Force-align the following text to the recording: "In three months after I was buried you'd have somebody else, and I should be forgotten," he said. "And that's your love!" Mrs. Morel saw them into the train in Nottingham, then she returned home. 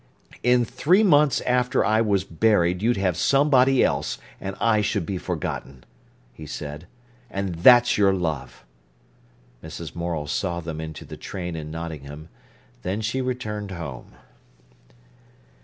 "In 0.41 0.65
three 0.65 1.03
months 1.03 1.41
after 1.41 1.85
I 1.85 2.01
was 2.01 2.23
buried 2.23 2.81
you'd 2.81 2.97
have 2.97 3.15
somebody 3.15 3.83
else, 3.83 4.17
and 4.39 4.55
I 4.59 4.81
should 4.81 5.05
be 5.05 5.19
forgotten," 5.19 5.83
he 6.33 6.47
said. 6.47 6.87
"And 7.29 7.53
that's 7.53 7.99
your 7.99 8.11
love!" 8.11 8.65
Mrs. 9.63 9.93
Morel 9.95 10.25
saw 10.25 10.59
them 10.59 10.81
into 10.81 11.05
the 11.05 11.17
train 11.17 11.55
in 11.55 11.69
Nottingham, 11.69 12.29
then 12.81 13.01
she 13.01 13.21
returned 13.21 13.69
home. 13.69 14.13